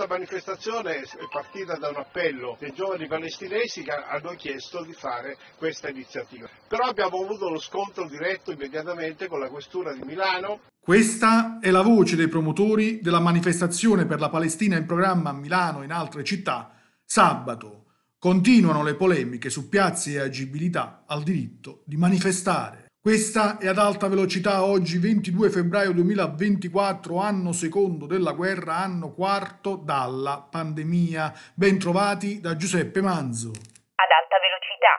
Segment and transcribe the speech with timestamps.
[0.00, 5.36] questa manifestazione è partita da un appello dei giovani palestinesi che hanno chiesto di fare
[5.58, 6.48] questa iniziativa.
[6.66, 10.60] Però abbiamo avuto lo scontro diretto immediatamente con la Questura di Milano.
[10.80, 15.82] Questa è la voce dei promotori della manifestazione per la Palestina in programma a Milano
[15.82, 16.72] e in altre città
[17.04, 17.84] sabato.
[18.18, 22.89] Continuano le polemiche su piazze e agibilità al diritto di manifestare.
[23.02, 29.76] Questa è ad alta velocità oggi 22 febbraio 2024, anno secondo della guerra, anno quarto
[29.76, 31.32] dalla pandemia.
[31.54, 33.48] Ben trovati da Giuseppe Manzo.
[33.48, 34.98] Ad alta velocità.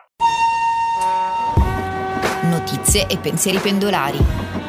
[2.57, 4.60] Notizie e pensieri pendolari.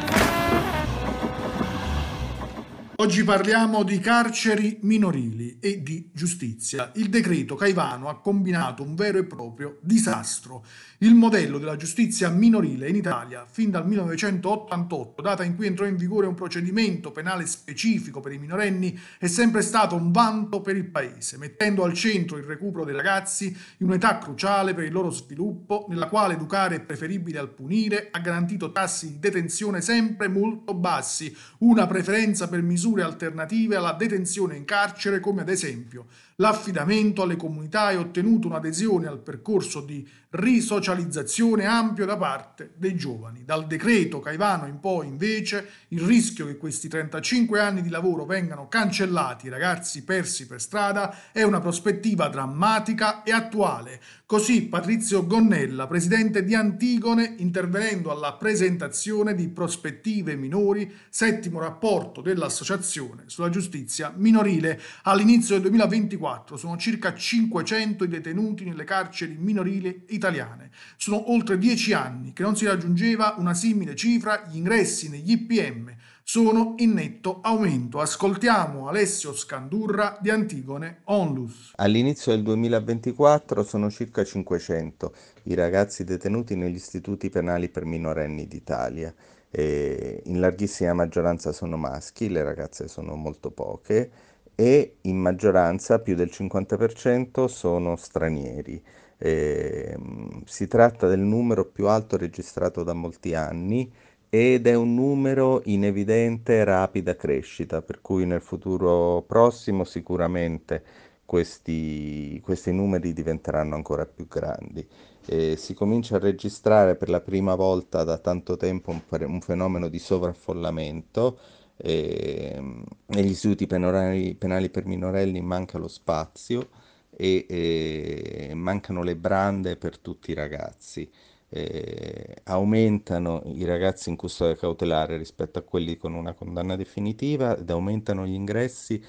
[3.03, 6.89] Oggi parliamo di carceri minorili e di giustizia.
[6.95, 10.63] Il decreto Caivano ha combinato un vero e proprio disastro.
[10.99, 15.97] Il modello della giustizia minorile in Italia, fin dal 1988, data in cui entrò in
[15.97, 20.85] vigore un procedimento penale specifico per i minorenni, è sempre stato un vanto per il
[20.85, 23.47] Paese, mettendo al centro il recupero dei ragazzi
[23.79, 28.19] in un'età cruciale per il loro sviluppo, nella quale educare è preferibile al punire, ha
[28.19, 34.55] garantito tassi di detenzione sempre molto bassi, una preferenza per misure misure alternative alla detenzione
[34.55, 36.05] in carcere come ad esempio
[36.35, 43.43] l'affidamento alle comunità e ottenuto un'adesione al percorso di risocializzazione ampio da parte dei giovani.
[43.43, 48.67] Dal decreto Caivano in poi invece il rischio che questi 35 anni di lavoro vengano
[48.67, 54.01] cancellati, ragazzi persi per strada, è una prospettiva drammatica e attuale.
[54.25, 63.23] Così Patrizio Gonnella, presidente di Antigone, intervenendo alla presentazione di Prospettive Minori, settimo rapporto dell'Associazione
[63.27, 70.03] sulla giustizia minorile all'inizio del 2024 2024 sono circa 500 i detenuti nelle carceri minorili
[70.23, 70.69] italiane.
[70.95, 75.93] Sono oltre dieci anni che non si raggiungeva una simile cifra, gli ingressi negli IPM
[76.25, 77.99] sono in netto aumento.
[77.99, 81.73] Ascoltiamo Alessio Scandurra di Antigone Onlus.
[81.75, 85.13] All'inizio del 2024 sono circa 500
[85.43, 89.13] i ragazzi detenuti negli istituti penali per minorenni d'Italia.
[89.51, 94.09] E in larghissima maggioranza sono maschi, le ragazze sono molto poche
[94.55, 98.81] e in maggioranza, più del 50%, sono stranieri.
[99.17, 99.97] Eh,
[100.45, 103.91] si tratta del numero più alto registrato da molti anni
[104.29, 110.83] ed è un numero in evidente rapida crescita, per cui nel futuro prossimo sicuramente
[111.25, 114.85] questi, questi numeri diventeranno ancora più grandi.
[115.25, 119.87] Eh, si comincia a registrare per la prima volta da tanto tempo un, un fenomeno
[119.87, 121.39] di sovraffollamento
[121.77, 122.61] eh,
[123.07, 126.69] negli istituti penali, penali, per minorenni manca lo spazio
[127.09, 131.09] e eh, mancano le brande per tutti i ragazzi.
[131.49, 137.69] Eh, aumentano i ragazzi in custodia cautelare rispetto a quelli con una condanna definitiva ed
[137.69, 139.03] aumentano gli ingressi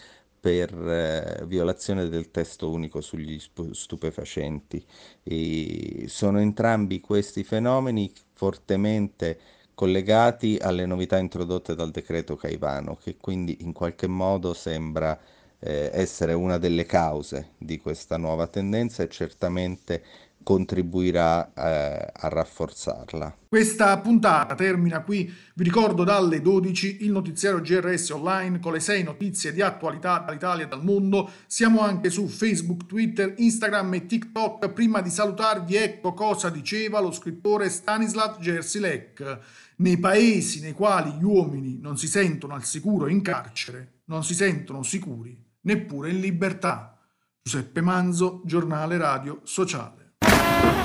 [0.45, 3.39] per eh, violazione del testo unico sugli
[3.73, 4.85] stupefacenti.
[5.23, 9.39] E sono entrambi questi fenomeni fortemente
[9.75, 15.19] collegati alle novità introdotte dal decreto Caivano, che quindi in qualche modo sembra
[15.59, 20.03] eh, essere una delle cause di questa nuova tendenza e certamente
[20.45, 23.39] contribuirà eh, a rafforzarla.
[23.49, 29.03] Questa puntata termina qui, vi ricordo dalle 12 il notiziario GRS online con le 6
[29.03, 31.29] notizie di attualità dall'Italia e dal mondo.
[31.47, 34.69] Siamo anche su Facebook, Twitter, Instagram e TikTok.
[34.71, 39.39] Prima di salutarvi ecco cosa diceva lo scrittore Stanislav Gersilek.
[39.79, 44.35] Nei paesi nei quali gli uomini non si sentono al sicuro in carcere, non si
[44.35, 46.99] sentono sicuri neppure in libertà.
[47.43, 50.04] Giuseppe Manzo, giornale radio sociale.
[50.45, 50.84] Thank you.